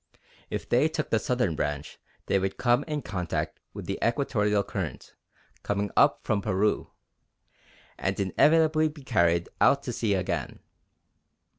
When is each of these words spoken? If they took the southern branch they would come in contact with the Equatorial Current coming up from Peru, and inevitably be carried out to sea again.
If 0.49 0.67
they 0.67 0.89
took 0.89 1.11
the 1.11 1.19
southern 1.19 1.55
branch 1.55 1.99
they 2.25 2.39
would 2.39 2.57
come 2.57 2.83
in 2.85 3.03
contact 3.03 3.59
with 3.71 3.85
the 3.85 3.99
Equatorial 4.03 4.63
Current 4.63 5.13
coming 5.61 5.91
up 5.95 6.21
from 6.23 6.41
Peru, 6.41 6.89
and 7.99 8.19
inevitably 8.19 8.87
be 8.89 9.03
carried 9.03 9.47
out 9.61 9.83
to 9.83 9.93
sea 9.93 10.15
again. 10.15 10.57